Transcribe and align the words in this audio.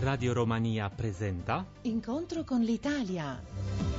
Radio 0.00 0.32
Romania 0.32 0.88
presenta 0.88 1.62
Incontro 1.82 2.42
con 2.42 2.62
l'Italia. 2.62 3.89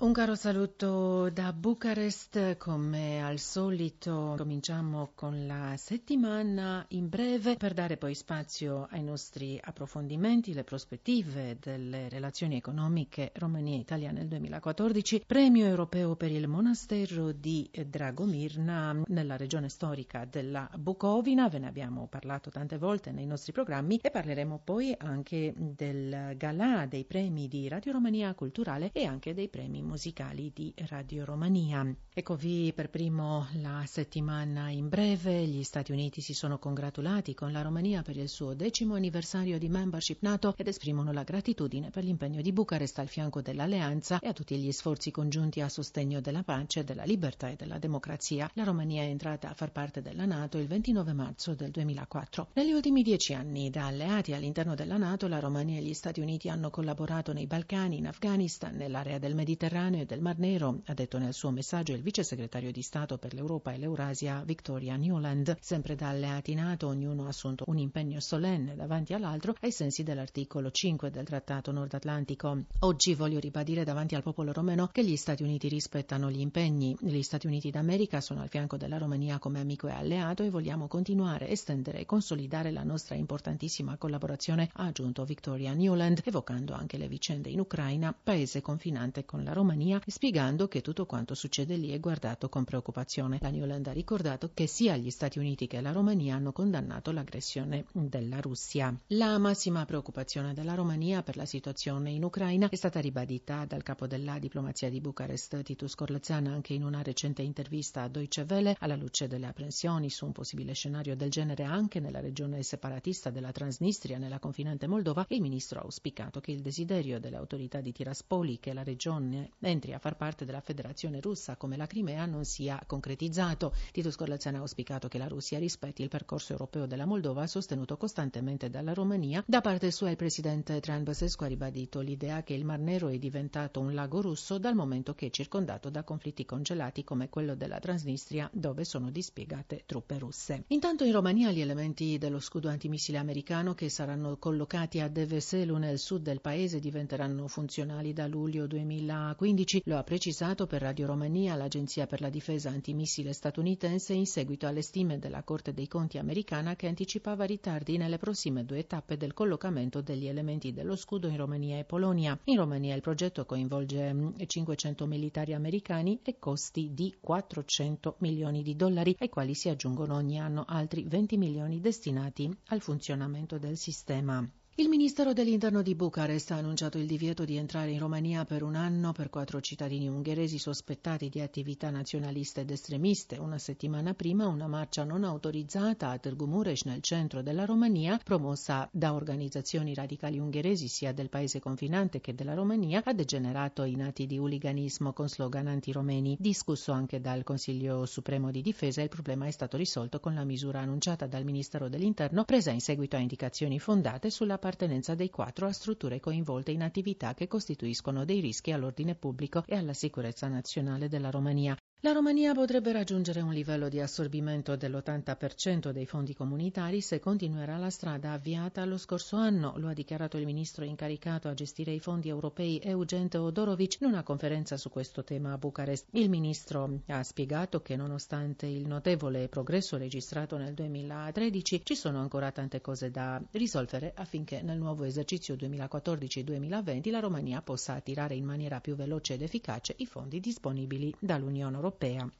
Un 0.00 0.14
caro 0.14 0.34
saluto 0.34 1.28
da 1.28 1.52
Bucarest, 1.52 2.56
come 2.56 3.22
al 3.22 3.38
solito 3.38 4.34
cominciamo 4.38 5.10
con 5.14 5.46
la 5.46 5.74
settimana 5.76 6.82
in 6.88 7.10
breve 7.10 7.56
per 7.56 7.74
dare 7.74 7.98
poi 7.98 8.14
spazio 8.14 8.88
ai 8.92 9.02
nostri 9.02 9.60
approfondimenti, 9.62 10.54
le 10.54 10.64
prospettive 10.64 11.58
delle 11.60 12.08
relazioni 12.08 12.56
economiche 12.56 13.30
Romania-Italia 13.34 14.10
nel 14.10 14.26
2014, 14.26 15.24
premio 15.26 15.66
europeo 15.66 16.16
per 16.16 16.30
il 16.30 16.48
monastero 16.48 17.32
di 17.32 17.70
Dragomirna 17.86 19.02
nella 19.06 19.36
regione 19.36 19.68
storica 19.68 20.24
della 20.24 20.66
Bucovina, 20.78 21.50
ve 21.50 21.58
ne 21.58 21.66
abbiamo 21.66 22.06
parlato 22.06 22.48
tante 22.48 22.78
volte 22.78 23.12
nei 23.12 23.26
nostri 23.26 23.52
programmi 23.52 23.98
e 24.00 24.10
parleremo 24.10 24.62
poi 24.64 24.94
anche 24.96 25.52
del 25.54 26.38
galà 26.38 26.86
dei 26.86 27.04
premi 27.04 27.48
di 27.48 27.68
Radio 27.68 27.92
Romania 27.92 28.32
Culturale 28.32 28.88
e 28.94 29.04
anche 29.04 29.34
dei 29.34 29.50
premi 29.50 29.88
musicali 29.90 30.52
di 30.54 30.72
Radio 30.86 31.24
Romania. 31.24 31.84
Eccovi 32.14 32.72
per 32.72 32.90
primo 32.90 33.48
la 33.54 33.82
settimana 33.86 34.70
in 34.70 34.88
breve. 34.88 35.44
Gli 35.46 35.64
Stati 35.64 35.90
Uniti 35.90 36.20
si 36.20 36.32
sono 36.32 36.58
congratulati 36.58 37.34
con 37.34 37.50
la 37.50 37.62
Romania 37.62 38.02
per 38.02 38.16
il 38.16 38.28
suo 38.28 38.54
decimo 38.54 38.94
anniversario 38.94 39.58
di 39.58 39.68
membership 39.68 40.18
NATO 40.20 40.54
ed 40.56 40.68
esprimono 40.68 41.10
la 41.10 41.24
gratitudine 41.24 41.90
per 41.90 42.04
l'impegno 42.04 42.40
di 42.40 42.52
Bucarest 42.52 43.00
al 43.00 43.08
fianco 43.08 43.42
dell'alleanza 43.42 44.20
e 44.20 44.28
a 44.28 44.32
tutti 44.32 44.56
gli 44.56 44.70
sforzi 44.70 45.10
congiunti 45.10 45.60
a 45.60 45.68
sostegno 45.68 46.20
della 46.20 46.44
pace, 46.44 46.84
della 46.84 47.04
libertà 47.04 47.48
e 47.48 47.56
della 47.56 47.78
democrazia. 47.78 48.48
La 48.54 48.64
Romania 48.64 49.02
è 49.02 49.06
entrata 49.06 49.50
a 49.50 49.54
far 49.54 49.72
parte 49.72 50.02
della 50.02 50.24
NATO 50.24 50.58
il 50.58 50.68
29 50.68 51.12
marzo 51.12 51.54
del 51.54 51.72
2004. 51.72 52.50
Negli 52.54 52.72
ultimi 52.72 53.02
dieci 53.02 53.34
anni, 53.34 53.70
da 53.70 53.86
alleati 53.86 54.34
all'interno 54.34 54.76
della 54.76 54.98
NATO, 54.98 55.26
la 55.26 55.40
Romania 55.40 55.80
e 55.80 55.82
gli 55.82 55.94
Stati 55.94 56.20
Uniti 56.20 56.48
hanno 56.48 56.70
collaborato 56.70 57.32
nei 57.32 57.48
Balcani, 57.48 57.98
in 57.98 58.06
Afghanistan, 58.06 58.76
nell'area 58.76 59.18
del 59.18 59.34
Mediterraneo 59.34 59.78
Mediterraneo 59.80 60.02
e 60.02 60.06
del 60.06 60.20
Mar 60.20 60.38
Nero, 60.38 60.82
ha 60.86 60.94
detto 60.94 61.18
nel 61.18 61.32
suo 61.32 61.50
messaggio 61.50 61.92
il 61.92 62.02
vice 62.02 62.22
segretario 62.22 62.70
di 62.70 62.82
Stato 62.82 63.16
per 63.16 63.32
l'Europa 63.32 63.72
e 63.72 63.78
l'Eurasia 63.78 64.42
Victoria 64.44 64.96
Newland. 64.96 65.56
Sempre 65.60 65.94
da 65.94 66.10
alleati 66.10 66.54
NATO, 66.54 66.88
ognuno 66.88 67.24
ha 67.24 67.28
assunto 67.28 67.64
un 67.68 67.78
impegno 67.78 68.20
solenne 68.20 68.74
davanti 68.74 69.14
all'altro 69.14 69.54
ai 69.60 69.72
sensi 69.72 70.02
dell'articolo 70.02 70.70
5 70.70 71.10
del 71.10 71.24
Trattato 71.24 71.72
Nord 71.72 71.94
Atlantico. 71.94 72.64
Oggi 72.80 73.14
voglio 73.14 73.38
ribadire 73.38 73.84
davanti 73.84 74.14
al 74.14 74.22
popolo 74.22 74.52
romeno 74.52 74.88
che 74.88 75.04
gli 75.04 75.16
Stati 75.16 75.42
Uniti 75.42 75.68
rispettano 75.68 76.30
gli 76.30 76.40
impegni. 76.40 76.96
Gli 77.00 77.22
Stati 77.22 77.46
Uniti 77.46 77.70
d'America 77.70 78.20
sono 78.20 78.42
al 78.42 78.48
fianco 78.48 78.76
della 78.76 78.98
Romania 78.98 79.38
come 79.38 79.60
amico 79.60 79.88
e 79.88 79.92
alleato 79.92 80.42
e 80.42 80.50
vogliamo 80.50 80.88
continuare, 80.88 81.48
estendere 81.48 82.00
e 82.00 82.06
consolidare 82.06 82.70
la 82.70 82.82
nostra 82.82 83.14
importantissima 83.14 83.96
collaborazione, 83.96 84.68
ha 84.74 84.84
aggiunto 84.84 85.24
Victoria 85.24 85.72
Newland, 85.72 86.20
evocando 86.24 86.74
anche 86.74 86.98
le 86.98 87.08
vicende 87.08 87.48
in 87.48 87.60
Ucraina, 87.60 88.14
paese 88.22 88.60
confinante 88.60 89.24
con 89.24 89.42
la 89.42 89.52
Romania 89.52 89.68
Romania 89.70 90.02
spiegando 90.04 90.66
che 90.66 90.80
tutto 90.80 91.06
quanto 91.06 91.36
succede 91.36 91.76
lì 91.76 91.90
è 91.90 92.00
guardato 92.00 92.48
con 92.48 92.64
preoccupazione. 92.64 93.38
La 93.40 93.50
Newland 93.50 93.86
ha 93.86 93.92
ricordato 93.92 94.50
che 94.52 94.66
sia 94.66 94.96
gli 94.96 95.10
Stati 95.10 95.38
Uniti 95.38 95.68
che 95.68 95.80
la 95.80 95.92
Romania 95.92 96.34
hanno 96.34 96.50
condannato 96.50 97.12
l'aggressione 97.12 97.84
della 97.92 98.40
Russia. 98.40 98.92
La 99.08 99.38
massima 99.38 99.84
preoccupazione 99.84 100.54
della 100.54 100.74
Romania 100.74 101.22
per 101.22 101.36
la 101.36 101.44
situazione 101.44 102.10
in 102.10 102.24
Ucraina 102.24 102.68
è 102.68 102.74
stata 102.74 102.98
ribadita 102.98 103.64
dal 103.64 103.84
capo 103.84 104.08
della 104.08 104.40
diplomazia 104.40 104.90
di 104.90 105.00
Bucarest, 105.00 105.62
Titus 105.62 105.94
Corlazan, 105.94 106.48
anche 106.48 106.74
in 106.74 106.82
una 106.82 107.02
recente 107.02 107.42
intervista 107.42 108.02
a 108.02 108.08
Deutsche 108.08 108.46
Welle, 108.48 108.74
alla 108.80 108.96
luce 108.96 109.28
delle 109.28 109.46
apprensioni 109.46 110.10
su 110.10 110.26
un 110.26 110.32
possibile 110.32 110.72
scenario 110.72 111.14
del 111.14 111.30
genere 111.30 111.62
anche 111.62 112.00
nella 112.00 112.18
regione 112.18 112.60
separatista 112.64 113.30
della 113.30 113.52
Transnistria, 113.52 114.18
nella 114.18 114.40
confinante 114.40 114.88
Moldova, 114.88 115.26
il 115.28 115.40
ministro 115.40 115.78
ha 115.78 115.82
auspicato 115.84 116.40
che 116.40 116.50
il 116.50 116.60
desiderio 116.60 117.20
delle 117.20 117.36
autorità 117.36 117.80
di 117.80 117.92
Tiraspoli 117.92 118.58
che 118.58 118.72
la 118.72 118.82
regione 118.82 119.50
entri 119.68 119.92
a 119.92 119.98
far 119.98 120.16
parte 120.16 120.44
della 120.44 120.60
federazione 120.60 121.20
russa 121.20 121.56
come 121.56 121.76
la 121.76 121.86
Crimea 121.86 122.24
non 122.26 122.44
sia 122.44 122.82
concretizzato. 122.86 123.74
Tito 123.92 124.10
Scorlazzano 124.10 124.58
ha 124.58 124.60
auspicato 124.60 125.08
che 125.08 125.18
la 125.18 125.28
Russia 125.28 125.58
rispetti 125.58 126.02
il 126.02 126.08
percorso 126.08 126.52
europeo 126.52 126.86
della 126.86 127.04
Moldova 127.04 127.46
sostenuto 127.46 127.96
costantemente 127.96 128.70
dalla 128.70 128.94
Romania. 128.94 129.44
Da 129.46 129.60
parte 129.60 129.90
sua 129.90 130.10
il 130.10 130.16
presidente 130.16 130.80
Traian 130.80 131.04
Băsescu 131.04 131.44
ha 131.44 131.46
ribadito 131.46 132.00
l'idea 132.00 132.42
che 132.42 132.54
il 132.54 132.64
Mar 132.64 132.78
Nero 132.78 133.08
è 133.08 133.18
diventato 133.18 133.80
un 133.80 133.92
lago 133.94 134.20
russo 134.20 134.58
dal 134.58 134.74
momento 134.74 135.14
che 135.14 135.26
è 135.26 135.30
circondato 135.30 135.90
da 135.90 136.04
conflitti 136.04 136.44
congelati 136.44 137.04
come 137.04 137.28
quello 137.28 137.54
della 137.54 137.78
Transnistria 137.78 138.48
dove 138.52 138.84
sono 138.84 139.10
dispiegate 139.10 139.82
truppe 139.84 140.18
russe. 140.18 140.64
Intanto 140.68 141.04
in 141.04 141.12
Romania 141.12 141.50
gli 141.50 141.60
elementi 141.60 142.16
dello 142.18 142.40
scudo 142.40 142.68
antimissile 142.68 143.18
americano 143.18 143.74
che 143.74 143.88
saranno 143.88 144.36
collocati 144.38 145.00
a 145.00 145.08
Deveselu 145.08 145.76
nel 145.76 145.98
sud 145.98 146.22
del 146.22 146.40
paese 146.40 146.78
diventeranno 146.78 147.46
funzionali 147.46 148.12
da 148.12 148.26
luglio 148.26 148.66
2015 148.66 149.39
2015, 149.40 149.80
lo 149.86 149.96
ha 149.96 150.02
precisato 150.02 150.66
per 150.66 150.82
Radio 150.82 151.06
Romania 151.06 151.54
l'Agenzia 151.54 152.06
per 152.06 152.20
la 152.20 152.28
difesa 152.28 152.68
antimissile 152.68 153.32
statunitense 153.32 154.12
in 154.12 154.26
seguito 154.26 154.66
alle 154.66 154.82
stime 154.82 155.18
della 155.18 155.42
Corte 155.44 155.72
dei 155.72 155.88
Conti 155.88 156.18
americana 156.18 156.76
che 156.76 156.86
anticipava 156.86 157.44
ritardi 157.44 157.96
nelle 157.96 158.18
prossime 158.18 158.66
due 158.66 158.86
tappe 158.86 159.16
del 159.16 159.32
collocamento 159.32 160.02
degli 160.02 160.26
elementi 160.26 160.74
dello 160.74 160.94
scudo 160.94 161.26
in 161.26 161.38
Romania 161.38 161.78
e 161.78 161.84
Polonia. 161.84 162.38
In 162.44 162.58
Romania 162.58 162.94
il 162.94 163.00
progetto 163.00 163.46
coinvolge 163.46 164.34
500 164.44 165.06
mm, 165.06 165.08
militari 165.08 165.54
americani 165.54 166.20
e 166.22 166.38
costi 166.38 166.92
di 166.92 167.16
400 167.18 168.16
milioni 168.18 168.62
di 168.62 168.76
dollari, 168.76 169.16
ai 169.20 169.30
quali 169.30 169.54
si 169.54 169.70
aggiungono 169.70 170.16
ogni 170.16 170.38
anno 170.38 170.66
altri 170.68 171.04
20 171.08 171.38
milioni 171.38 171.80
destinati 171.80 172.54
al 172.66 172.82
funzionamento 172.82 173.56
del 173.56 173.78
sistema. 173.78 174.46
Il 174.76 174.88
Ministero 174.88 175.34
dell'Interno 175.34 175.82
di 175.82 175.94
Bucarest 175.94 176.52
ha 176.52 176.56
annunciato 176.56 176.96
il 176.96 177.06
divieto 177.06 177.44
di 177.44 177.56
entrare 177.56 177.90
in 177.90 177.98
Romania 177.98 178.46
per 178.46 178.62
un 178.62 178.76
anno 178.76 179.12
per 179.12 179.28
quattro 179.28 179.60
cittadini 179.60 180.08
ungheresi 180.08 180.56
sospettati 180.56 181.28
di 181.28 181.40
attività 181.40 181.90
nazionaliste 181.90 182.62
ed 182.62 182.70
estremiste. 182.70 183.36
Una 183.36 183.58
settimana 183.58 184.14
prima 184.14 184.46
una 184.46 184.68
marcia 184.68 185.04
non 185.04 185.24
autorizzata 185.24 186.08
a 186.08 186.18
Târgu 186.18 186.46
Mureș 186.46 186.84
nel 186.84 187.02
centro 187.02 187.42
della 187.42 187.66
Romania, 187.66 188.18
promossa 188.24 188.88
da 188.90 189.12
organizzazioni 189.12 189.92
radicali 189.92 190.38
ungheresi 190.38 190.88
sia 190.88 191.12
del 191.12 191.28
paese 191.28 191.60
confinante 191.60 192.22
che 192.22 192.34
della 192.34 192.54
Romania, 192.54 193.02
ha 193.04 193.12
degenerato 193.12 193.82
in 193.82 194.02
atti 194.02 194.26
di 194.26 194.38
hooliganismo 194.38 195.12
con 195.12 195.28
slogan 195.28 195.66
antiromeni. 195.66 196.36
Discusso 196.40 196.92
anche 196.92 197.20
dal 197.20 197.42
Consiglio 197.42 198.06
Supremo 198.06 198.50
di 198.50 198.62
Difesa, 198.62 199.02
il 199.02 199.10
problema 199.10 199.46
è 199.46 199.50
stato 199.50 199.76
risolto 199.76 200.20
con 200.20 200.32
la 200.32 200.44
misura 200.44 200.80
annunciata 200.80 201.26
dal 201.26 201.44
Ministero 201.44 201.90
dell'Interno 201.90 202.44
presa 202.44 202.70
in 202.70 202.80
seguito 202.80 203.16
a 203.16 203.18
indicazioni 203.18 203.78
fondate 203.78 204.30
sulla 204.30 204.58
l'appartenenza 204.60 205.14
dei 205.14 205.30
quattro 205.30 205.66
a 205.66 205.72
strutture 205.72 206.20
coinvolte 206.20 206.70
in 206.70 206.82
attività 206.82 207.32
che 207.32 207.48
costituiscono 207.48 208.26
dei 208.26 208.40
rischi 208.40 208.72
all'ordine 208.72 209.14
pubblico 209.14 209.64
e 209.66 209.74
alla 209.74 209.94
sicurezza 209.94 210.48
nazionale 210.48 211.08
della 211.08 211.30
Romania. 211.30 211.74
La 212.02 212.12
Romania 212.12 212.54
potrebbe 212.54 212.92
raggiungere 212.92 213.42
un 213.42 213.52
livello 213.52 213.90
di 213.90 214.00
assorbimento 214.00 214.74
dell'80% 214.74 215.90
dei 215.90 216.06
fondi 216.06 216.32
comunitari 216.34 217.02
se 217.02 217.20
continuerà 217.20 217.76
la 217.76 217.90
strada 217.90 218.32
avviata 218.32 218.86
lo 218.86 218.96
scorso 218.96 219.36
anno, 219.36 219.74
lo 219.76 219.86
ha 219.88 219.92
dichiarato 219.92 220.38
il 220.38 220.46
ministro 220.46 220.86
incaricato 220.86 221.48
a 221.48 221.52
gestire 221.52 221.92
i 221.92 222.00
fondi 222.00 222.30
europei 222.30 222.80
Eugen 222.82 223.28
Teodorovic 223.28 224.00
in 224.00 224.06
una 224.06 224.22
conferenza 224.22 224.78
su 224.78 224.88
questo 224.88 225.24
tema 225.24 225.52
a 225.52 225.58
Bucarest. 225.58 226.06
Il 226.12 226.30
ministro 226.30 227.00
ha 227.08 227.22
spiegato 227.22 227.82
che 227.82 227.96
nonostante 227.96 228.64
il 228.64 228.86
notevole 228.86 229.48
progresso 229.48 229.98
registrato 229.98 230.56
nel 230.56 230.72
2013 230.72 231.82
ci 231.84 231.94
sono 231.94 232.20
ancora 232.20 232.50
tante 232.50 232.80
cose 232.80 233.10
da 233.10 233.38
risolvere 233.50 234.14
affinché 234.16 234.62
nel 234.62 234.78
nuovo 234.78 235.04
esercizio 235.04 235.54
2014-2020 235.54 237.10
la 237.10 237.20
Romania 237.20 237.60
possa 237.60 237.92
attirare 237.92 238.36
in 238.36 238.46
maniera 238.46 238.80
più 238.80 238.94
veloce 238.94 239.34
ed 239.34 239.42
efficace 239.42 239.92
i 239.98 240.06
fondi 240.06 240.40
disponibili 240.40 241.14
dall'Unione 241.20 241.74
Europea 241.74 241.88
europea. 241.90 242.30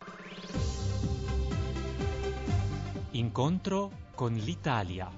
Incontro 3.12 3.90
con 4.14 4.32
l'Italia. 4.34 5.10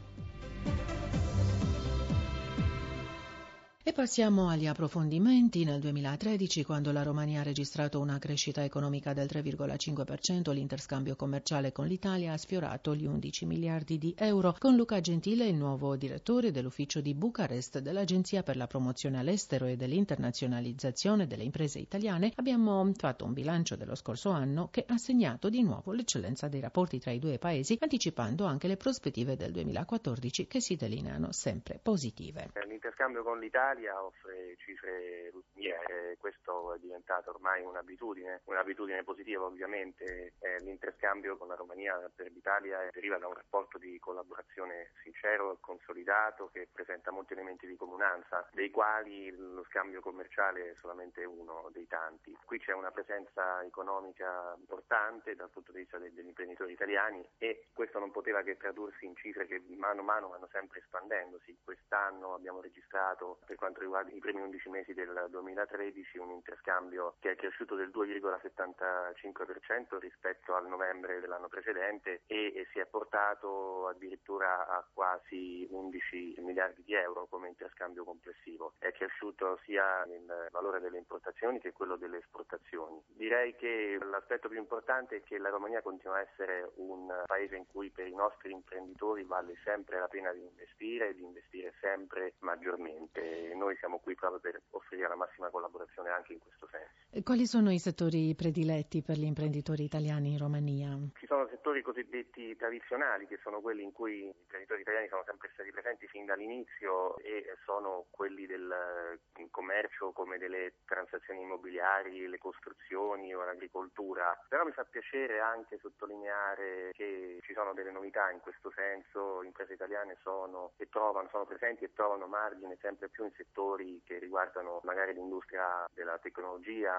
E 3.85 3.93
passiamo 3.93 4.49
agli 4.49 4.69
approfondimenti. 4.69 5.65
Nel 5.65 5.81
2013, 5.81 6.63
quando 6.63 6.93
la 6.93 7.03
Romania 7.03 7.41
ha 7.41 7.43
registrato 7.43 7.99
una 7.99 8.21
crescita 8.21 8.63
economica 8.63 9.13
del 9.13 9.27
3,5%, 9.27 10.53
l'interscambio 10.53 11.17
commerciale 11.17 11.73
con 11.73 11.89
l'Italia 11.89 12.33
ha 12.33 12.37
sfiorato 12.37 12.95
gli 12.95 13.07
11 13.07 13.45
miliardi 13.45 13.99
di 13.99 14.15
euro. 14.17 14.55
Con 14.57 14.77
Luca 14.77 15.01
Gentile, 15.01 15.49
il 15.49 15.57
nuovo 15.57 15.97
direttore 15.97 16.53
dell'ufficio 16.53 17.01
di 17.01 17.13
Bucarest 17.13 17.81
dell'Agenzia 17.81 18.45
per 18.45 18.57
la 18.57 18.69
promozione 18.69 19.19
all'estero 19.19 19.67
e 19.67 19.75
dell'internazionalizzazione 19.75 21.27
delle 21.27 21.43
imprese 21.43 21.81
italiane, 21.81 22.31
abbiamo 22.37 22.89
fatto 22.95 23.25
un 23.25 23.33
bilancio 23.33 23.75
dello 23.75 23.97
scorso 23.97 24.31
anno 24.31 24.69
che 24.71 24.85
ha 24.87 24.97
segnato 24.97 25.49
di 25.49 25.61
nuovo 25.61 25.91
l'eccellenza 25.91 26.47
dei 26.47 26.61
rapporti 26.61 27.01
tra 27.01 27.11
i 27.11 27.19
due 27.19 27.39
paesi, 27.39 27.77
anticipando 27.81 28.45
anche 28.45 28.69
le 28.69 28.77
prospettive 28.77 29.35
del 29.35 29.51
2014 29.51 30.47
che 30.47 30.61
si 30.61 30.77
delineano 30.77 31.33
sempre 31.33 31.81
positive. 31.83 32.53
L'interscambio 32.69 33.25
con 33.25 33.41
l'Italia 33.41 33.72
l'Italia 33.73 34.05
offre 34.05 34.55
cifre 34.59 35.31
lusinghiere, 35.33 36.17
questo 36.19 36.75
è 36.75 36.79
diventato 36.79 37.31
ormai 37.31 37.63
un'abitudine, 37.63 38.43
un'abitudine 38.45 39.03
positiva 39.03 39.45
ovviamente, 39.45 40.35
eh, 40.39 40.59
l'interscambio 40.61 41.37
con 41.39 41.49
la 41.49 41.55
Romania 41.55 41.99
per 42.15 42.31
l'Italia 42.31 42.89
deriva 42.93 43.17
da 43.17 43.29
un 43.29 43.35
rapporto 43.35 43.79
di 43.79 43.99
collaborazione 43.99 44.91
sincero, 45.03 45.57
consolidato, 45.61 46.51
che 46.53 46.69
presenta 46.71 47.11
molti 47.11 47.33
elementi 47.33 47.67
di 47.67 47.77
comunanza, 47.77 48.47
dei 48.53 48.71
quali 48.71 49.31
lo 49.35 49.65
scambio 49.65 50.01
commerciale 50.01 50.73
è 50.73 50.75
solamente 50.81 51.25
uno 51.25 51.71
dei 51.73 51.87
tanti. 51.87 52.37
Qui 52.45 52.59
c'è 52.59 52.73
una 52.73 52.91
presenza 52.91 53.63
economica 53.65 54.55
importante 54.59 55.35
dal 55.35 55.51
punto 55.51 55.73
di 55.73 55.79
vista 55.79 55.99
degli 55.99 56.19
imprenditori 56.19 56.73
italiani 56.73 57.27
e 57.39 57.69
questo 57.73 57.99
non 57.99 58.11
poteva 58.11 58.43
che 58.43 58.57
tradursi 58.57 59.07
in 59.07 59.17
cifre 59.17 59.47
che 59.47 59.63
mano 59.77 60.01
a 60.01 60.05
mano 60.05 60.29
vanno 60.29 60.49
sempre 60.53 60.81
espandendosi. 60.81 61.57
Quest'anno 61.65 62.35
abbiamo 62.35 62.61
registrato 62.61 63.39
per 63.47 63.57
quanto 63.63 63.79
riguarda 63.79 64.11
i 64.11 64.19
primi 64.19 64.41
11 64.41 64.69
mesi 64.71 64.93
del 64.93 65.29
2013 65.31 66.19
un 66.19 66.33
interscambio 66.33 67.15
che 67.21 67.31
è 67.31 67.37
cresciuto 67.37 67.77
del 67.77 67.93
2,75% 67.95 70.01
rispetto 70.01 70.57
al 70.57 70.67
novembre 70.67 71.21
dell'anno 71.21 71.47
precedente 71.47 72.23
e, 72.27 72.53
e 72.57 72.67
si 72.73 72.81
è 72.81 72.87
portato 72.87 73.87
addirittura 73.87 74.67
a 74.67 74.85
quasi 74.93 75.65
11 75.71 76.35
miliardi 76.39 76.83
di 76.83 76.95
euro 76.95 77.29
come 77.31 77.47
interscambio 77.47 78.03
complessivo. 78.03 78.73
È 78.79 78.91
cresciuto 78.91 79.61
sia 79.65 80.05
il 80.07 80.49
valore 80.51 80.81
delle 80.81 80.99
importazioni 80.99 81.61
che 81.61 81.73
quello 81.73 81.95
delle 81.95 82.19
esportazioni. 82.19 83.01
Direi 83.07 83.55
che 83.55 83.97
l'aspetto 84.01 84.49
più 84.49 84.59
importante 84.59 85.19
è 85.19 85.23
che 85.23 85.39
la 85.39 85.51
Romania 85.51 85.83
continua 85.83 86.17
a 86.17 86.23
essere 86.23 86.69
un 86.79 87.07
paese 87.27 87.55
in 87.55 87.69
cui 87.69 87.91
per 87.91 88.09
i 88.09 88.15
nostri 88.15 88.51
imprenditori 88.51 89.23
vale 89.23 89.55
sempre 89.63 90.01
la 90.01 90.09
pena 90.09 90.33
di 90.33 90.43
investire 90.43 91.11
e 91.11 91.15
di 91.15 91.23
investire 91.23 91.73
sempre 91.81 92.35
maggiormente. 92.41 93.52
Noi 93.55 93.77
siamo 93.77 93.99
qui 93.99 94.15
proprio 94.15 94.41
per 94.41 94.61
offrire 94.71 95.09
la 95.09 95.17
massima 95.17 95.51
collaborazione 95.51 96.11
anche 96.11 96.35
in 96.35 96.39
questo 96.41 96.69
senso. 96.71 96.91
E 97.11 97.23
quali 97.23 97.47
sono 97.47 97.71
i 97.71 97.79
settori 97.79 98.35
prediletti 98.35 99.03
per 99.03 99.17
gli 99.17 99.25
imprenditori 99.25 99.85
italiani 99.85 100.33
in 100.33 100.39
Romania? 100.39 100.97
Ci 101.19 101.27
sono 101.27 101.47
settori 101.49 101.83
cosiddetti 101.83 102.57
tradizionali 102.57 103.27
che 103.27 103.39
sono 103.43 103.61
quelli 103.61 103.83
in 103.83 103.93
cui 103.93 104.25
gli 104.25 104.35
imprenditori 104.35 104.81
italiani 104.81 105.09
sono 105.09 105.23
sempre 105.27 105.51
stati 105.53 105.71
presenti 105.71 106.07
fin 106.07 106.25
dall'inizio 106.25 107.17
e 107.19 107.45
sono 107.65 108.07
quelli 108.11 108.47
del 108.47 108.71
eh, 108.71 109.49
commercio 109.51 110.13
come 110.13 110.39
delle 110.39 110.75
transazioni 110.87 111.43
immobiliari, 111.43 112.27
le 112.29 112.39
costruzioni 112.39 113.35
o 113.35 113.45
l'agricoltura. 113.45 114.37
Però 114.49 114.65
mi 114.65 114.73
fa 114.73 114.85
piacere 114.85 115.41
anche 115.41 115.79
sottolineare 115.79 116.91
che 116.93 117.39
ci 117.43 117.53
sono 117.53 117.75
delle 117.75 117.91
novità 117.91 118.31
in 118.31 118.41
questo 118.41 118.73
senso, 118.75 119.43
imprese 119.43 119.75
italiane 119.75 120.17
sono, 120.23 120.73
e 120.79 120.89
trovano, 120.89 121.29
sono 121.31 121.45
presenti 121.45 121.85
e 121.85 121.93
trovano 121.93 122.27
margine 122.27 122.79
sempre 122.81 123.09
più 123.09 123.25
in 123.25 123.33
settori 123.43 124.01
che 124.05 124.19
riguardano 124.19 124.81
magari 124.85 125.15
l'industria 125.15 125.85
della 125.93 126.19
tecnologia, 126.19 126.93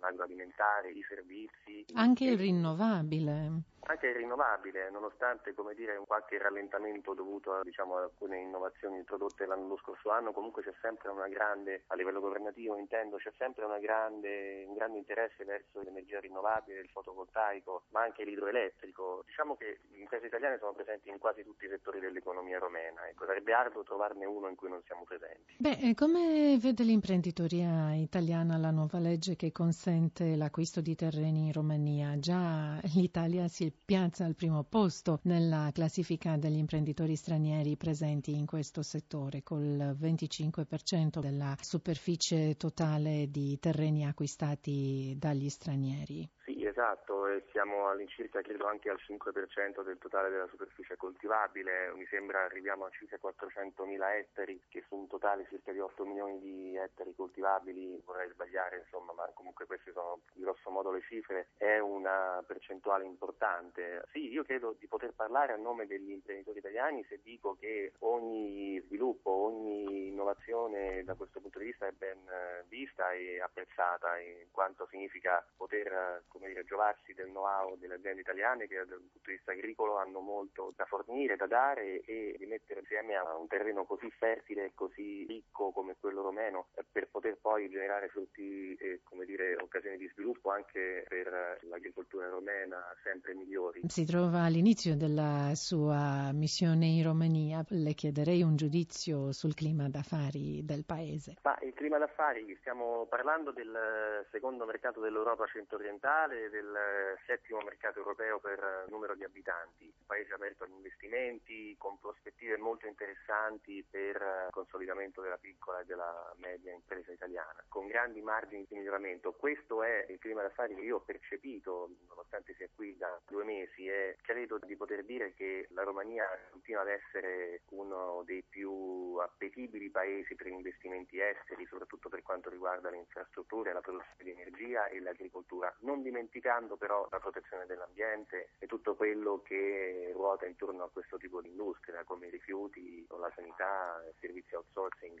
l'agroalimentare, 0.00 0.90
i 0.90 1.04
servizi. 1.08 1.84
Anche 1.94 2.24
il 2.24 2.38
rinnovabile. 2.38 3.62
Anche 3.88 4.08
il 4.08 4.16
rinnovabile, 4.16 4.90
nonostante 4.90 5.54
dire, 5.76 6.00
qualche 6.06 6.38
rallentamento 6.38 7.14
dovuto 7.14 7.52
a, 7.52 7.62
diciamo, 7.62 7.96
alcune 7.96 8.40
innovazioni 8.40 8.96
introdotte 8.96 9.46
l'anno 9.46 9.76
scorso 9.76 10.10
anno, 10.10 10.32
comunque 10.32 10.62
c'è 10.62 10.72
sempre 10.80 11.10
una 11.10 11.28
grande, 11.28 11.84
a 11.88 11.94
livello 11.94 12.20
governativo 12.20 12.76
intendo, 12.76 13.16
c'è 13.16 13.30
sempre 13.36 13.64
grande, 13.78 14.64
un 14.66 14.74
grande 14.74 14.98
interesse 14.98 15.44
verso 15.44 15.80
l'energia 15.82 16.18
rinnovabile, 16.18 16.80
il 16.80 16.88
fotovoltaico, 16.88 17.84
ma 17.90 18.02
anche 18.02 18.24
l'idroelettrico. 18.24 19.22
Diciamo 19.26 19.56
che 19.56 19.80
le 19.90 19.98
imprese 19.98 20.26
italiane 20.26 20.58
sono 20.58 20.72
presenti 20.72 21.08
in 21.08 21.18
quasi 21.18 21.44
tutti 21.44 21.66
i 21.66 21.68
settori 21.68 22.00
dell'economia 22.00 22.58
romena, 22.58 23.06
ecco, 23.08 23.24
sarebbe 23.26 23.52
arduo 23.52 23.82
trovarne 23.84 24.24
uno 24.24 24.48
in 24.48 24.56
cui 24.56 24.68
non 24.68 24.82
siamo 24.84 25.04
presenti. 25.04 25.56
Beh, 25.58 25.94
come 25.94 26.58
vede 26.58 26.82
l'imprenditoria 26.82 27.94
italiana 27.94 28.56
la 28.56 28.70
nuova 28.70 28.98
legge 28.98 29.36
che 29.36 29.52
consente 29.52 30.34
l'acquisto 30.34 30.80
di 30.80 30.94
terreni 30.94 31.46
in 31.46 31.52
Romania? 31.52 32.18
Già 32.18 32.80
l'Italia 32.94 33.46
si 33.48 33.72
piazza 33.84 34.24
al 34.24 34.34
primo 34.34 34.64
posto 34.64 35.20
nella 35.24 35.70
classifica 35.72 36.36
degli 36.36 36.56
imprenditori 36.56 37.16
stranieri 37.16 37.76
presenti 37.76 38.34
in 38.34 38.46
questo 38.46 38.82
settore, 38.82 39.42
col 39.42 39.96
25% 39.98 41.20
della 41.20 41.56
superficie 41.60 42.56
totale 42.56 43.30
di 43.30 43.58
terreni 43.58 44.04
acquistati 44.06 45.14
dagli 45.18 45.48
stranieri. 45.48 46.28
Sì, 46.44 46.55
esatto, 46.76 47.26
e 47.26 47.42
siamo 47.52 47.88
all'incirca 47.88 48.42
credo 48.42 48.66
anche 48.66 48.90
al 48.90 48.98
5% 49.00 49.82
del 49.82 49.96
totale 49.96 50.28
della 50.28 50.46
superficie 50.48 50.96
coltivabile, 50.96 51.92
mi 51.96 52.06
sembra 52.06 52.44
arriviamo 52.44 52.84
a 52.84 52.90
circa 52.90 53.16
400 53.16 53.86
mila 53.86 54.14
ettari 54.14 54.60
che 54.68 54.84
su 54.86 54.94
un 54.94 55.08
totale 55.08 55.46
circa 55.48 55.72
di 55.72 55.80
8 55.80 56.04
milioni 56.04 56.38
di 56.38 56.76
ettari 56.76 57.14
coltivabili, 57.14 58.02
vorrei 58.04 58.28
sbagliare 58.30 58.84
insomma, 58.84 59.14
ma 59.14 59.24
comunque 59.32 59.64
queste 59.64 59.92
sono 59.92 60.20
grosso 60.34 60.68
modo 60.68 60.90
le 60.90 61.00
cifre, 61.00 61.48
è 61.56 61.78
una 61.78 62.44
percentuale 62.46 63.06
importante. 63.06 64.04
Sì, 64.12 64.28
io 64.30 64.44
credo 64.44 64.76
di 64.78 64.86
poter 64.86 65.14
parlare 65.14 65.54
a 65.54 65.56
nome 65.56 65.86
degli 65.86 66.10
imprenditori 66.10 66.58
italiani 66.58 67.04
se 67.08 67.20
dico 67.22 67.56
che 67.58 67.92
ogni 68.00 68.78
sviluppo, 68.86 69.30
ogni 69.30 70.08
innovazione 70.08 71.02
da 71.04 71.14
questo 71.14 71.40
punto 71.40 71.58
di 71.58 71.66
vista 71.66 71.86
è 71.86 71.92
ben 71.92 72.18
eh, 72.28 72.64
vista 72.68 73.12
e 73.12 73.40
apprezzata 73.40 74.18
in 74.18 74.50
quanto 74.50 74.86
significa 74.90 75.42
poter 75.56 76.24
come 76.28 76.48
dire, 76.48 76.64
giovarsi 76.66 77.14
del 77.14 77.28
know-how 77.28 77.76
delle 77.76 77.94
aziende 77.94 78.20
italiane 78.20 78.66
che 78.66 78.76
dal 78.76 78.98
punto 78.98 79.20
di 79.24 79.32
vista 79.32 79.52
agricolo 79.52 79.96
hanno 79.96 80.20
molto 80.20 80.72
da 80.76 80.84
fornire, 80.84 81.36
da 81.36 81.46
dare 81.46 82.00
e 82.00 82.34
di 82.36 82.46
mettere 82.46 82.80
insieme 82.80 83.14
a 83.16 83.36
un 83.36 83.46
terreno 83.46 83.84
così 83.84 84.10
fertile 84.10 84.66
e 84.66 84.72
così 84.74 85.24
ricco 85.26 85.72
come 85.72 85.96
quello 85.98 86.22
romeno 86.22 86.68
eh, 86.74 86.84
per 86.90 87.08
poter 87.08 87.38
poi 87.40 87.68
generare 87.70 88.08
frutti 88.08 88.74
e 88.74 89.00
come 89.04 89.24
dire, 89.24 89.56
occasioni 89.56 89.96
di 89.96 90.08
sviluppo 90.08 90.50
anche 90.50 91.04
per 91.08 91.58
l'agricoltura 91.62 92.28
romena 92.28 92.82
sempre 93.02 93.34
migliori. 93.34 93.82
Si 93.86 94.04
trova 94.04 94.42
all'inizio 94.42 94.96
della 94.96 95.52
sua 95.54 96.30
missione 96.32 96.86
in 96.86 97.02
Romania, 97.02 97.64
le 97.68 97.94
chiederei 97.94 98.42
un 98.42 98.56
giudizio 98.56 99.32
sul 99.32 99.54
clima 99.54 99.88
d'affari 99.88 100.64
del 100.64 100.84
paese. 100.84 101.36
Ma 101.42 101.56
il 101.62 101.72
clima 101.74 101.98
d'affari, 101.98 102.56
stiamo 102.60 103.06
parlando 103.08 103.52
del 103.52 104.26
secondo 104.30 104.64
mercato 104.64 105.00
dell'Europa 105.00 105.46
centro-orientale 105.46 106.50
del 106.56 107.18
settimo 107.26 107.60
mercato 107.60 107.98
europeo 107.98 108.38
per 108.38 108.86
numero 108.88 109.14
di 109.14 109.24
abitanti, 109.24 109.92
paese 110.06 110.32
aperto 110.32 110.64
agli 110.64 110.72
investimenti 110.72 111.74
con 111.78 111.98
prospettive 112.00 112.56
molto 112.56 112.86
interessanti 112.86 113.84
per 113.88 114.16
il 114.16 114.48
consolidamento 114.50 115.20
della 115.20 115.36
piccola 115.36 115.80
e 115.80 115.84
della 115.84 116.34
media 116.38 116.72
impresa 116.72 117.12
italiana, 117.12 117.62
con 117.68 117.86
grandi 117.86 118.22
margini 118.22 118.64
di 118.66 118.76
miglioramento. 118.76 119.32
Questo 119.32 119.82
è 119.82 120.06
il 120.08 120.18
clima 120.18 120.42
d'affari 120.42 120.74
che 120.74 120.80
io 120.80 120.96
ho 120.96 121.00
percepito, 121.00 121.90
nonostante 122.08 122.54
sia 122.54 122.68
qui 122.74 122.96
da 122.96 123.20
due 123.26 123.44
mesi, 123.44 123.86
e 123.86 124.16
credo 124.22 124.58
di 124.58 124.76
poter 124.76 125.04
dire 125.04 125.34
che 125.34 125.66
la 125.70 125.82
Romania 125.82 126.26
continua 126.50 126.82
ad 126.82 126.88
essere 126.88 127.62
uno 127.70 128.22
dei 128.24 128.42
più 128.42 129.16
appetibili 129.20 129.90
paesi 129.90 130.34
per 130.34 130.46
investimenti 130.46 131.20
esteri, 131.20 131.66
soprattutto 131.66 132.08
per 132.08 132.22
quanto 132.22 132.48
riguarda 132.48 132.88
le 132.90 132.98
infrastrutture, 132.98 133.72
la 133.72 133.80
produzione 133.80 134.22
di 134.22 134.30
energia 134.30 134.86
e 134.86 135.00
l'agricoltura. 135.00 135.74
Non 135.80 136.02
dimenticando 136.46 136.76
però 136.76 137.08
la 137.10 137.18
protezione 137.18 137.66
dell'ambiente 137.66 138.50
e 138.58 138.66
tutto 138.66 138.94
quello 138.94 139.42
che 139.42 140.10
ruota 140.12 140.46
intorno 140.46 140.84
a 140.84 140.90
questo 140.90 141.16
tipo 141.16 141.40
di 141.40 141.48
industria, 141.48 142.04
come 142.04 142.28
i 142.28 142.30
rifiuti, 142.30 143.04
la 143.18 143.30
sanità, 143.34 144.00
servizi 144.20 144.54
outsourcing 144.54 145.18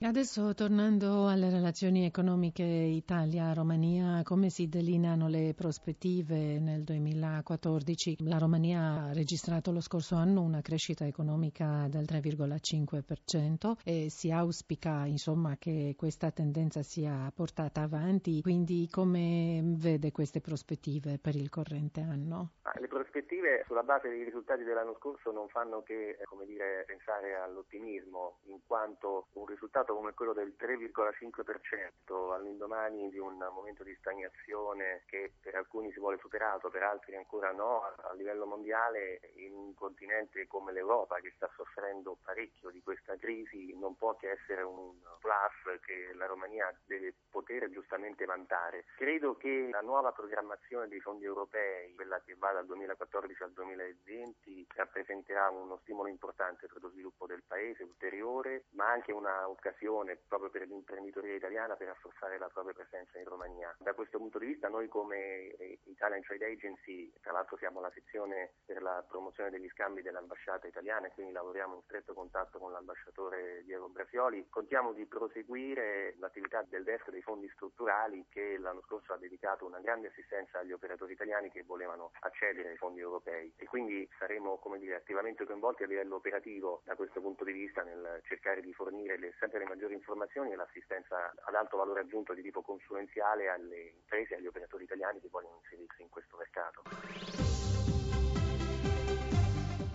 Adesso 0.00 0.54
tornando 0.54 1.26
alle 1.26 1.50
relazioni 1.50 2.06
economiche 2.06 2.62
Italia-Romania, 2.62 4.22
come 4.22 4.48
si 4.48 4.68
delineano 4.68 5.26
le 5.26 5.54
prospettive 5.56 6.60
nel 6.60 6.84
2014? 6.84 8.18
La 8.20 8.38
Romania 8.38 8.80
ha 8.80 9.12
registrato 9.12 9.72
lo 9.72 9.80
scorso 9.80 10.14
anno 10.14 10.42
una 10.42 10.60
crescita 10.60 11.04
economica 11.04 11.88
del 11.90 12.04
3,5% 12.04 13.78
e 13.82 14.08
si 14.08 14.30
auspica 14.30 15.04
insomma, 15.04 15.56
che 15.58 15.96
questa 15.98 16.30
tendenza 16.30 16.84
sia 16.84 17.30
portata 17.34 17.80
avanti, 17.80 18.40
quindi 18.40 18.88
come 18.88 19.60
vede 19.64 20.12
queste 20.12 20.40
prospettive 20.40 21.18
per 21.18 21.34
il 21.34 21.50
corrente 21.50 22.00
anno? 22.00 22.52
Le 22.78 22.86
prospettive 22.86 23.64
sulla 23.66 23.82
base 23.82 24.08
dei 24.08 24.22
risultati 24.22 24.62
dell'anno 24.62 24.94
scorso 24.94 25.32
non 25.32 25.48
fanno 25.48 25.82
che 25.82 26.18
dire, 26.46 26.84
pensare 26.86 27.36
all'ottimismo, 27.36 28.38
in 28.46 28.58
quanto 28.66 29.28
un 29.34 29.46
risultato 29.46 29.87
come 29.94 30.12
quello 30.12 30.32
del 30.32 30.54
3,5% 30.58 32.32
all'indomani 32.32 33.08
di 33.08 33.18
un 33.18 33.36
momento 33.52 33.82
di 33.82 33.94
stagnazione 33.96 35.02
che 35.06 35.32
per 35.40 35.54
alcuni 35.54 35.90
si 35.92 35.98
vuole 35.98 36.18
superato, 36.18 36.68
per 36.68 36.82
altri 36.82 37.16
ancora 37.16 37.52
no, 37.52 37.82
a 37.82 38.12
livello 38.14 38.46
mondiale 38.46 39.20
in 39.36 39.54
un 39.54 39.74
continente 39.74 40.46
come 40.46 40.72
l'Europa 40.72 41.20
che 41.20 41.32
sta 41.36 41.50
soffrendo 41.56 42.18
parecchio 42.22 42.70
di 42.70 42.82
questa 42.82 43.16
crisi 43.16 43.74
non 43.78 43.96
può 43.96 44.14
che 44.16 44.30
essere 44.30 44.62
un 44.62 44.92
plus 45.20 45.80
che 45.80 46.12
la 46.14 46.26
Romania 46.26 46.72
deve 46.84 47.14
poter 47.30 47.70
giustamente 47.70 48.24
vantare. 48.24 48.84
Credo 48.96 49.36
che 49.36 49.68
la 49.70 49.80
nuova 49.80 50.12
programmazione 50.12 50.88
dei 50.88 51.00
fondi 51.00 51.24
europei, 51.24 51.94
quella 51.94 52.20
che 52.24 52.34
va 52.36 52.52
dal 52.52 52.66
2014 52.66 53.42
al 53.42 53.52
2020, 53.52 54.66
rappresenterà 54.74 55.48
uno 55.50 55.78
stimolo 55.82 56.08
importante 56.08 56.66
per 56.66 56.82
lo 56.82 56.90
sviluppo 56.90 57.26
del 57.26 57.42
Paese 57.46 57.82
ulteriore, 57.82 58.64
ma 58.70 58.90
anche 58.90 59.12
un'occasione 59.12 59.77
un'occasione 59.78 60.18
proprio 60.26 60.50
per 60.50 60.66
l'imprenditoria 60.66 61.34
italiana 61.34 61.76
per 61.76 61.88
rafforzare 61.88 62.38
la 62.38 62.48
propria 62.48 62.74
presenza 62.74 63.18
in 63.18 63.24
Romania. 63.24 63.74
Da 63.78 63.94
questo 63.94 64.18
punto 64.18 64.38
di 64.38 64.46
vista 64.46 64.68
noi 64.68 64.88
come 64.88 65.50
eh, 65.56 65.78
Italian 65.84 66.22
Trade 66.22 66.46
Agency, 66.46 67.12
tra 67.20 67.32
l'altro 67.32 67.56
siamo 67.56 67.80
la 67.80 67.90
sezione 67.94 68.54
per 68.64 68.82
la 68.82 69.04
promozione 69.06 69.50
degli 69.50 69.68
scambi 69.68 70.02
dell'ambasciata 70.02 70.66
italiana 70.66 71.06
e 71.06 71.12
quindi 71.12 71.32
lavoriamo 71.32 71.76
in 71.76 71.82
stretto 71.82 72.12
contatto 72.12 72.58
con 72.58 72.72
l'ambasciatore 72.72 73.62
Diego 73.64 73.88
Brasioli, 73.88 74.46
contiamo 74.48 74.92
di 74.92 75.06
proseguire 75.06 76.14
l'attività 76.18 76.62
del 76.68 76.84
desk 76.84 77.10
dei 77.10 77.22
fondi 77.22 77.48
strutturali 77.54 78.26
che 78.28 78.58
l'anno 78.58 78.82
scorso 78.82 79.12
ha 79.12 79.18
dedicato 79.18 79.64
una 79.64 79.80
grande 79.80 80.08
assistenza 80.08 80.58
agli 80.58 80.72
operatori 80.72 81.12
italiani 81.12 81.50
che 81.50 81.62
volevano 81.62 82.10
accedere 82.20 82.70
ai 82.70 82.76
fondi 82.76 83.00
europei 83.00 83.52
e 83.56 83.66
quindi 83.66 84.08
saremo 84.18 84.58
dire, 84.78 84.96
attivamente 84.96 85.44
coinvolti 85.44 85.82
a 85.82 85.86
livello 85.86 86.16
operativo 86.16 86.82
da 86.84 86.94
questo 86.94 87.20
punto 87.20 87.44
di 87.44 87.52
vista 87.52 87.82
nel 87.82 88.20
cercare 88.24 88.60
di 88.60 88.72
fornire 88.72 89.18
le, 89.18 89.34
sempre 89.38 89.58
le 89.58 89.64
maggiori 89.68 89.94
informazioni 89.94 90.52
e 90.52 90.56
l'assistenza 90.56 91.32
ad 91.44 91.54
alto 91.54 91.76
valore 91.76 92.00
aggiunto 92.00 92.34
di 92.34 92.42
tipo 92.42 92.62
consulenziale 92.62 93.48
alle 93.48 93.92
imprese 93.94 94.34
e 94.34 94.36
agli 94.38 94.46
operatori 94.46 94.84
italiani 94.84 95.20
che 95.20 95.28
vogliono 95.30 95.60
inserirsi 95.62 96.02
in 96.02 96.08
questo 96.08 96.36
mercato. 96.36 96.82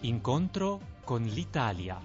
Incontro 0.01 0.79
con 1.03 1.21
l'Italia. 1.23 1.97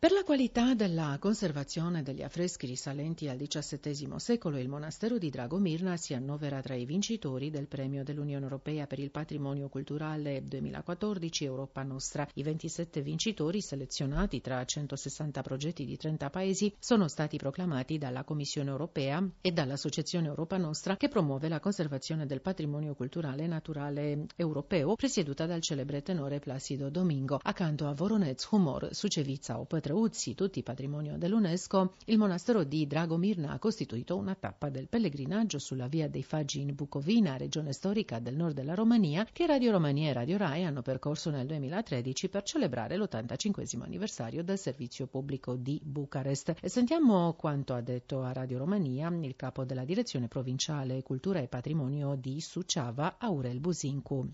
Per 0.00 0.12
la 0.12 0.24
qualità 0.24 0.72
della 0.72 1.18
conservazione 1.20 2.02
degli 2.02 2.22
affreschi 2.22 2.64
risalenti 2.64 3.28
al 3.28 3.36
XVII 3.36 4.14
secolo, 4.16 4.56
il 4.56 4.66
monastero 4.66 5.18
di 5.18 5.28
Dragomirna 5.28 5.98
si 5.98 6.14
annovera 6.14 6.62
tra 6.62 6.74
i 6.74 6.86
vincitori 6.86 7.50
del 7.50 7.66
premio 7.66 8.02
dell'Unione 8.02 8.44
Europea 8.44 8.86
per 8.86 8.98
il 8.98 9.10
patrimonio 9.10 9.68
culturale 9.68 10.42
2014 10.42 11.44
Europa 11.44 11.82
Nostra. 11.82 12.26
I 12.32 12.42
27 12.42 13.02
vincitori, 13.02 13.60
selezionati 13.60 14.40
tra 14.40 14.64
160 14.64 15.42
progetti 15.42 15.84
di 15.84 15.98
30 15.98 16.30
paesi, 16.30 16.74
sono 16.78 17.06
stati 17.06 17.36
proclamati 17.36 17.98
dalla 17.98 18.24
Commissione 18.24 18.70
Europea 18.70 19.22
e 19.42 19.52
dall'Associazione 19.52 20.28
Europa 20.28 20.56
Nostra 20.56 20.96
che 20.96 21.08
promuove 21.08 21.50
la 21.50 21.60
conservazione 21.60 22.24
del 22.24 22.40
patrimonio 22.40 22.94
culturale 22.94 23.46
naturale 23.46 24.24
europeo, 24.36 24.94
presieduta 24.94 25.44
dal 25.44 25.60
celebre 25.60 26.00
tenore 26.00 26.38
Placido 26.38 26.88
Domingo. 26.88 27.38
Accanto 27.42 27.86
a 27.86 27.92
Voronez, 27.92 28.46
Humor, 28.50 28.94
Sucevica 28.94 29.60
o 29.60 29.66
Petre 29.66 29.89
Uzzi, 29.90 30.34
tutti 30.34 30.62
patrimonio 30.62 31.16
dell'UNESCO, 31.16 31.94
il 32.06 32.18
monastero 32.18 32.64
di 32.64 32.86
Dragomirna 32.86 33.52
ha 33.52 33.58
costituito 33.58 34.16
una 34.16 34.34
tappa 34.34 34.68
del 34.68 34.88
pellegrinaggio 34.88 35.58
sulla 35.58 35.86
via 35.86 36.08
dei 36.08 36.22
Faggi 36.22 36.60
in 36.60 36.74
Bucovina, 36.74 37.36
regione 37.36 37.72
storica 37.72 38.18
del 38.18 38.36
nord 38.36 38.54
della 38.54 38.74
Romania, 38.74 39.26
che 39.30 39.46
Radio 39.46 39.72
Romania 39.72 40.10
e 40.10 40.12
Radio 40.12 40.36
Rai 40.36 40.64
hanno 40.64 40.82
percorso 40.82 41.30
nel 41.30 41.46
2013 41.46 42.28
per 42.28 42.42
celebrare 42.42 42.96
l'85 42.96 43.82
anniversario 43.82 44.42
del 44.42 44.58
servizio 44.58 45.06
pubblico 45.06 45.56
di 45.56 45.80
Bucarest. 45.82 46.54
E 46.60 46.68
sentiamo 46.68 47.34
quanto 47.34 47.74
ha 47.74 47.80
detto 47.80 48.22
a 48.22 48.32
Radio 48.32 48.58
Romania 48.58 49.08
il 49.20 49.36
capo 49.36 49.64
della 49.64 49.84
direzione 49.84 50.28
provinciale 50.28 51.02
Cultura 51.02 51.40
e 51.40 51.48
Patrimonio 51.48 52.14
di 52.14 52.40
Suceava, 52.40 53.16
Aurel 53.18 53.60
Busincu. 53.60 54.28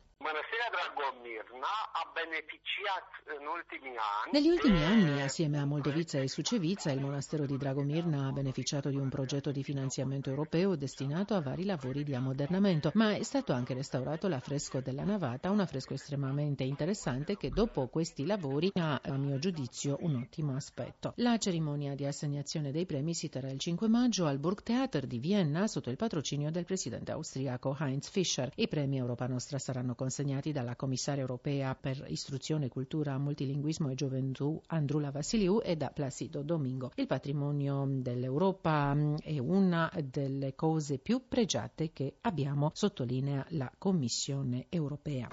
Ha 1.67 2.13
beneficiat 2.13 3.41
in 3.41 3.47
ultimi 3.47 3.97
anni. 3.97 4.31
Negli 4.33 4.49
ultimi 4.49 4.85
anni, 4.85 5.23
assieme 5.23 5.59
a 5.59 5.65
Moldovica 5.65 6.19
e 6.19 6.29
Sucevica, 6.29 6.93
il 6.93 7.01
monastero 7.01 7.45
di 7.45 7.57
Dragomirna 7.57 8.29
ha 8.29 8.33
beneficiato 8.33 8.89
di 8.89 8.97
un 8.97 9.09
progetto 9.09 9.51
di 9.51 9.63
finanziamento 9.63 10.31
europeo 10.31 10.77
destinato 10.77 11.35
a 11.35 11.41
vari 11.41 11.65
lavori 11.65 12.05
di 12.05 12.15
ammodernamento, 12.15 12.91
ma 12.95 13.15
è 13.15 13.23
stato 13.23 13.53
anche 13.53 13.75
restaurato 13.75 14.29
l'affresco 14.29 14.81
della 14.81 15.05
navata, 15.05 15.51
un 15.51 15.61
affresco 15.61 15.95
estremamente 15.95 16.63
interessante 16.63 17.37
che 17.37 17.51
dopo 17.51 17.89
questi 17.89 18.27
lavori 18.27 18.71
ha, 18.75 19.01
a 19.03 19.17
mio 19.17 19.39
giudizio, 19.39 19.97
un 20.01 20.17
ottimo 20.17 20.55
aspetto. 20.55 21.15
La 21.17 21.39
cerimonia 21.39 21.95
di 21.95 22.07
assegnazione 22.07 22.71
dei 22.71 22.87
premi 22.87 23.15
si 23.15 23.29
terrà 23.29 23.51
il 23.51 23.59
5 23.59 23.89
maggio 23.89 24.27
al 24.27 24.39
Burgtheater 24.39 25.07
di 25.07 25.19
Vienna 25.19 25.67
sotto 25.67 25.91
il 25.91 25.97
patrocinio 25.97 26.51
del 26.51 26.65
presidente 26.65 27.13
austriaco 27.13 27.77
Heinz 27.79 28.09
Fischer. 28.09 28.53
I 28.55 28.69
premi 28.69 28.99
Europa 28.99 29.27
Nostra 29.27 29.59
saranno 29.59 29.95
consegnati 29.95 30.53
dalla 30.53 30.77
commissaria 30.77 31.23
europea 31.23 31.55
per 31.81 32.05
istruzione, 32.09 32.69
cultura, 32.69 33.19
multilinguismo 33.19 33.89
e 33.91 33.95
gioventù 33.95 34.61
Andrula 34.67 35.11
Vassiliou 35.11 35.61
e 35.63 35.77
da 35.77 35.91
Placido 35.91 36.43
Domingo. 36.43 36.91
Il 36.97 37.07
patrimonio 37.07 37.85
dell'Europa 37.89 38.95
mm, 38.95 39.17
è 39.23 39.39
una 39.39 39.91
delle 40.05 40.55
cose 40.55 40.99
più 40.99 41.23
pregiate 41.29 41.93
che 41.93 42.17
abbiamo, 42.23 42.71
sottolinea 42.75 43.45
la 43.51 43.71
Commissione 43.77 44.67
europea. 44.69 45.29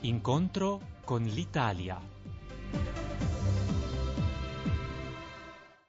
Incontro 0.00 0.80
con 1.04 1.22
l'Italia. 1.22 2.00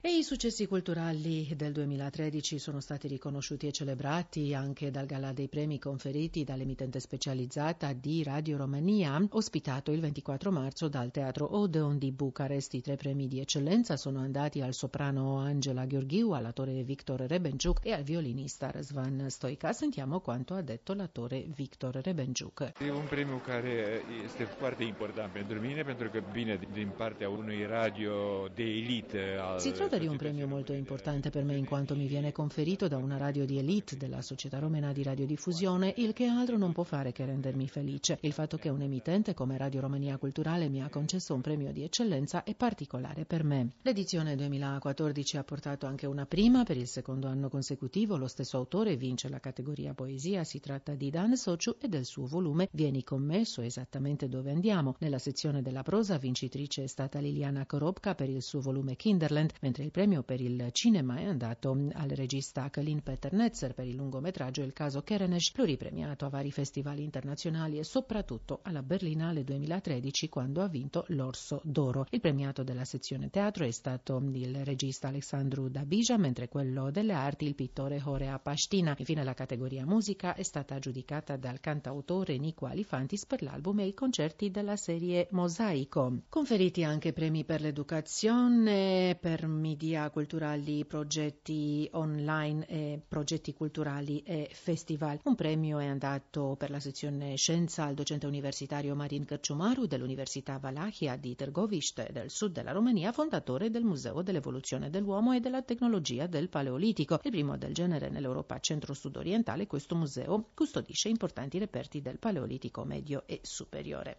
E 0.08 0.16
i 0.16 0.22
successi 0.22 0.64
culturali 0.66 1.52
del 1.54 1.70
2013 1.72 2.58
sono 2.58 2.80
stati 2.80 3.08
riconosciuti 3.08 3.66
e 3.66 3.72
celebrati 3.72 4.54
anche 4.54 4.90
dal 4.90 5.04
Gala 5.04 5.34
dei 5.34 5.48
Premi 5.48 5.78
conferiti 5.78 6.44
dall'emittente 6.44 6.98
specializzata 6.98 7.92
di 7.92 8.22
Radio 8.22 8.56
Romania, 8.56 9.22
ospitato 9.32 9.92
il 9.92 10.00
24 10.00 10.50
marzo 10.50 10.88
dal 10.88 11.10
Teatro 11.10 11.54
Odeon 11.54 11.98
di 11.98 12.10
Bucarest. 12.10 12.72
I 12.72 12.80
tre 12.80 12.96
premi 12.96 13.28
di 13.28 13.40
eccellenza 13.40 13.98
sono 13.98 14.20
andati 14.20 14.62
al 14.62 14.72
soprano 14.72 15.40
Angela 15.40 15.84
Gheorghiu, 15.84 16.30
all'attore 16.30 16.82
Victor 16.84 17.20
Rebenciuc 17.20 17.80
e 17.82 17.92
al 17.92 18.02
violinista 18.02 18.70
Răzvan 18.70 19.26
Stoica. 19.28 19.74
Sentiamo 19.74 20.20
quanto 20.20 20.54
ha 20.54 20.62
detto 20.62 20.94
l'attore 20.94 21.44
Victor 21.54 21.96
Rebenciuc. 21.96 22.72
E 22.78 22.88
un 22.88 23.04
premio 23.04 23.42
care 23.42 24.02
este 24.24 24.44
foarte 24.44 24.84
important 24.84 25.30
pentru 25.32 25.60
mine 25.60 25.82
pentru 25.82 26.08
că 26.08 26.22
vine 26.32 26.58
din 26.72 26.92
partea 26.96 27.28
unui 27.28 27.66
radio 27.66 28.48
de 28.54 28.62
elite 28.62 29.36
al 29.38 29.60
Si 29.60 29.70
tratta 29.72 29.96
di 29.98 30.06
un 30.06 30.16
premio 30.16 30.46
molto 30.46 30.72
importante 30.72 31.30
per 31.30 31.44
me 31.44 31.56
in 31.56 31.64
quanto 31.64 31.96
mi 31.96 32.06
viene 32.06 32.32
conferito 32.32 32.88
da 32.88 32.98
una 32.98 33.16
radio 33.16 33.44
di 33.44 33.58
elite 33.58 33.96
della 33.96 34.22
Società 34.22 34.58
Romena 34.58 34.92
di 34.92 35.02
Radiodiffusione, 35.02 35.94
il 35.96 36.12
che 36.12 36.26
altro 36.26 36.56
non 36.56 36.72
può 36.72 36.84
fare 36.84 37.12
che 37.12 37.24
rendermi 37.24 37.68
felice. 37.68 38.18
Il 38.20 38.32
fatto 38.32 38.56
che 38.56 38.68
un 38.68 38.82
emittente 38.82 39.34
come 39.34 39.56
Radio 39.58 39.80
Romania 39.80 40.16
Culturale 40.18 40.68
mi 40.68 40.82
ha 40.82 40.88
concesso 40.88 41.34
un 41.34 41.40
premio 41.40 41.72
di 41.72 41.82
eccellenza 41.82 42.44
è 42.44 42.54
particolare 42.54 43.24
per 43.24 43.42
me. 43.44 43.72
L'edizione 43.82 44.36
2014 44.36 45.36
ha 45.36 45.44
portato 45.44 45.86
anche 45.86 46.06
una 46.06 46.26
prima 46.26 46.62
per 46.62 46.76
il 46.76 46.86
secondo 46.86 47.26
anno 47.26 47.48
consecutivo. 47.48 48.16
Lo 48.16 48.28
stesso 48.28 48.56
autore 48.56 48.96
vince 48.96 49.28
la 49.28 49.40
categoria 49.40 49.94
poesia. 49.94 50.44
Si 50.44 50.60
tratta 50.60 50.94
di 50.94 51.10
Dan 51.10 51.36
Sociu 51.36 51.76
e 51.80 51.88
del 51.88 52.04
suo 52.04 52.26
volume 52.26 52.68
Vieni 52.72 53.02
con 53.02 53.22
me, 53.22 53.44
so 53.44 53.62
esattamente 53.62 54.28
dove 54.28 54.50
andiamo. 54.50 54.94
Nella 55.00 55.18
sezione 55.18 55.62
della 55.62 55.82
prosa 55.82 56.18
vincitrice 56.18 56.84
è 56.84 56.86
stata 56.86 57.18
Liliana 57.18 57.66
Korobka 57.66 58.14
per 58.14 58.28
il 58.28 58.42
suo 58.42 58.60
volume 58.60 58.96
Kinderland, 58.96 59.52
mentre 59.60 59.77
il 59.82 59.90
premio 59.90 60.22
per 60.22 60.40
il 60.40 60.68
cinema 60.72 61.16
è 61.16 61.24
andato 61.24 61.76
al 61.92 62.08
regista 62.08 62.70
Kalin 62.70 63.02
Peter 63.02 63.32
Netzer 63.32 63.74
per 63.74 63.86
il 63.86 63.94
lungometraggio 63.94 64.62
Il 64.62 64.72
caso 64.72 65.02
Kerenesh, 65.02 65.52
pluripremiato 65.52 66.24
a 66.24 66.28
vari 66.28 66.50
festival 66.50 66.98
internazionali 66.98 67.78
e 67.78 67.84
soprattutto 67.84 68.60
alla 68.62 68.82
Berlinale 68.82 69.44
2013 69.44 70.28
quando 70.28 70.62
ha 70.62 70.68
vinto 70.68 71.04
l'Orso 71.08 71.60
d'Oro. 71.64 72.06
Il 72.10 72.20
premiato 72.20 72.62
della 72.62 72.84
sezione 72.84 73.30
teatro 73.30 73.64
è 73.64 73.70
stato 73.70 74.22
il 74.32 74.64
regista 74.64 75.08
Alexandru 75.08 75.68
Dabija, 75.68 76.16
mentre 76.16 76.48
quello 76.48 76.90
delle 76.90 77.12
arti 77.12 77.46
il 77.46 77.54
pittore 77.54 78.00
Horea 78.04 78.38
Pastina. 78.38 78.94
Infine 78.98 79.24
la 79.24 79.34
categoria 79.34 79.84
musica 79.84 80.34
è 80.34 80.42
stata 80.42 80.74
aggiudicata 80.74 81.36
dal 81.36 81.60
cantautore 81.60 82.38
Nico 82.38 82.66
Alifantis 82.66 83.26
per 83.26 83.42
l'album 83.42 83.80
e 83.80 83.86
i 83.86 83.94
concerti 83.94 84.50
della 84.50 84.76
serie 84.76 85.28
Mosaico. 85.30 86.22
Conferiti 86.28 86.84
anche 86.84 87.12
premi 87.12 87.44
per 87.44 87.60
l'educazione, 87.60 89.16
per 89.20 89.46
media 89.68 90.08
culturali, 90.08 90.86
progetti 90.86 91.86
online 91.92 92.64
e 92.66 93.02
progetti 93.06 93.52
culturali 93.52 94.22
e 94.22 94.48
festival. 94.50 95.20
Un 95.24 95.34
premio 95.34 95.78
è 95.78 95.86
andato 95.86 96.56
per 96.56 96.70
la 96.70 96.80
sezione 96.80 97.36
Scienza 97.36 97.84
al 97.84 97.94
docente 97.94 98.26
universitario 98.26 98.94
Marin 98.94 99.26
Cărciumaru 99.26 99.84
dell'Università 99.84 100.56
Valahia 100.58 101.16
di 101.16 101.34
Târgoviște 101.34 102.08
del 102.12 102.30
sud 102.30 102.52
della 102.52 102.72
Romania, 102.72 103.12
fondatore 103.12 103.68
del 103.68 103.84
Museo 103.84 104.22
dell'Evoluzione 104.22 104.88
dell'Uomo 104.88 105.34
e 105.34 105.40
della 105.40 105.60
Tecnologia 105.60 106.26
del 106.26 106.48
Paleolitico. 106.48 107.20
Il 107.22 107.30
primo 107.30 107.58
del 107.58 107.74
genere 107.74 108.08
nell'Europa 108.08 108.58
centro-sud-orientale, 108.58 109.66
questo 109.66 109.94
museo 109.94 110.48
custodisce 110.54 111.10
importanti 111.10 111.58
reperti 111.58 112.00
del 112.00 112.18
Paleolitico 112.18 112.84
medio 112.84 113.24
e 113.26 113.40
superiore. 113.42 114.16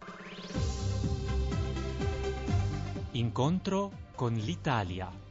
Incontro 3.12 3.90
con 4.14 4.34
l'Italia. 4.34 5.29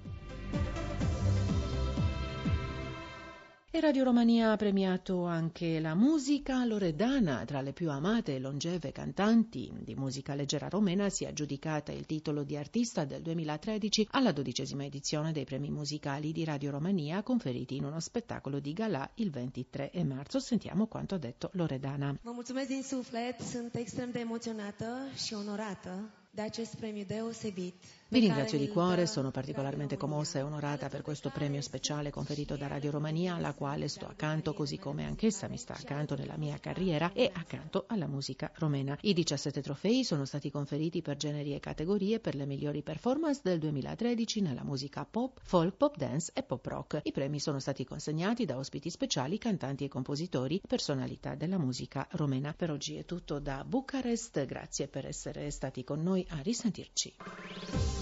E 3.72 3.82
Radio 3.82 4.04
Romania 4.04 4.52
ha 4.52 4.58
premiato 4.58 5.24
anche 5.24 5.80
la 5.80 5.96
musica 5.96 6.66
loredana, 6.66 7.46
tra 7.46 7.62
le 7.62 7.72
più 7.72 7.90
amate 7.90 8.36
e 8.36 8.40
longeve 8.40 8.92
cantanti 8.92 9.72
di 9.84 9.96
musica 9.96 10.34
leggera 10.34 10.68
romena 10.68 11.08
si 11.08 11.24
è 11.24 11.28
aggiudicata 11.28 11.94
il 11.94 12.06
titolo 12.06 12.44
di 12.44 12.58
artista 12.58 13.06
del 13.06 13.22
2013 13.22 14.08
alla 14.12 14.34
dodicesima 14.34 14.84
edizione 14.84 15.32
dei 15.32 15.46
premi 15.46 15.70
musicali 15.70 16.34
di 16.34 16.44
Radio 16.44 16.72
Romania 16.72 17.24
conferiti 17.24 17.78
in 17.78 17.86
uno 17.86 18.02
spettacolo 18.02 18.60
di 18.60 18.74
Galà 18.74 19.10
il 19.16 19.30
23 19.30 19.92
marzo. 20.04 20.40
Sentiamo 20.40 20.88
quanto 20.88 21.16
ha 21.16 21.20
detto 21.20 21.50
Loredana. 21.54 22.18
Vă 22.22 22.32
mulțumesc 22.32 22.68
din 22.68 22.84
suflet, 22.84 23.40
sunt 23.40 23.76
extrem 23.76 24.12
de 24.12 24.20
emoționată 24.20 25.08
și 25.16 25.34
onorată 25.34 26.10
de 26.32 26.42
acest 26.42 26.76
premiu 26.76 27.04
deosebit. 27.08 27.76
Vi 28.12 28.20
ringrazio 28.20 28.58
di 28.58 28.68
cuore, 28.70 29.06
sono 29.06 29.30
particolarmente 29.30 29.96
commossa 29.96 30.40
e 30.40 30.42
onorata 30.42 30.90
per 30.90 31.04
questo 31.04 31.30
premio 31.30 31.62
speciale 31.62 32.10
conferito 32.10 32.58
da 32.58 32.66
Radio 32.66 32.90
Romania, 32.90 33.36
alla 33.36 33.54
quale 33.54 33.88
sto 33.88 34.08
accanto 34.08 34.56
così 34.56 34.80
come 34.80 35.06
anch'essa 35.06 35.48
mi 35.48 35.58
sta 35.58 35.76
accanto 35.76 36.16
nella 36.16 36.36
mia 36.36 36.58
carriera 36.58 37.14
e 37.14 37.30
accanto 37.32 37.86
alla 37.88 38.08
musica 38.08 38.52
romena. 38.56 38.98
I 39.02 39.14
17 39.14 39.62
trofei 39.62 40.04
sono 40.04 40.26
stati 40.26 40.50
conferiti 40.50 41.04
per 41.04 41.18
generi 41.18 41.54
e 41.54 41.60
categorie 41.60 42.20
per 42.20 42.34
le 42.34 42.48
migliori 42.48 42.82
performance 42.82 43.42
del 43.44 43.60
2013 43.60 44.42
nella 44.42 44.64
musica 44.64 45.06
pop, 45.06 45.40
folk, 45.44 45.76
pop 45.76 45.96
dance 45.96 46.32
e 46.34 46.42
pop 46.42 46.66
rock. 46.66 47.02
I 47.04 47.12
premi 47.12 47.40
sono 47.40 47.60
stati 47.60 47.86
consegnati 47.86 48.44
da 48.46 48.58
ospiti 48.58 48.90
speciali, 48.90 49.38
cantanti 49.38 49.84
e 49.84 49.88
compositori, 49.88 50.60
personalità 50.68 51.36
della 51.36 51.60
musica 51.60 52.08
romena. 52.14 52.56
Per 52.58 52.72
oggi 52.72 52.96
è 52.96 53.06
tutto 53.06 53.38
da 53.38 53.64
Bucarest, 53.64 54.48
grazie 54.48 54.88
per 54.88 55.06
essere 55.06 55.52
stati 55.52 55.84
con 55.84 56.02
noi, 56.02 56.26
a 56.30 56.40
risentirci. 56.42 57.99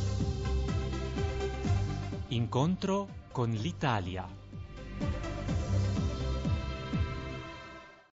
Incontro 2.38 3.08
con 3.32 3.50
l'Italia. 3.50 4.29